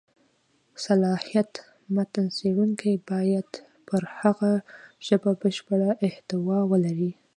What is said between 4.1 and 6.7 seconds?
هغه ژبه بشېړه احتوا